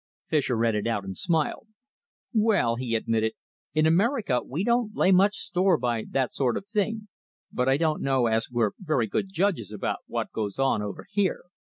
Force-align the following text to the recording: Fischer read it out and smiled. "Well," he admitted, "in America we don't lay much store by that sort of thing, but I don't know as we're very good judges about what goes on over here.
Fischer 0.29 0.57
read 0.57 0.73
it 0.73 0.87
out 0.87 1.03
and 1.03 1.15
smiled. 1.15 1.67
"Well," 2.33 2.75
he 2.75 2.95
admitted, 2.95 3.33
"in 3.75 3.85
America 3.85 4.41
we 4.43 4.63
don't 4.63 4.95
lay 4.95 5.11
much 5.11 5.35
store 5.35 5.77
by 5.77 6.05
that 6.09 6.31
sort 6.31 6.57
of 6.57 6.65
thing, 6.67 7.07
but 7.51 7.69
I 7.69 7.77
don't 7.77 8.01
know 8.01 8.25
as 8.25 8.49
we're 8.49 8.71
very 8.79 9.05
good 9.05 9.29
judges 9.31 9.71
about 9.71 9.99
what 10.07 10.31
goes 10.31 10.57
on 10.57 10.81
over 10.81 11.05
here. 11.07 11.43